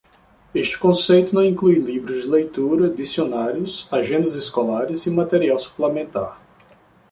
[0.51, 6.41] Este conceito não inclui livros de leitura, dicionários, agendas escolares e material suplementar.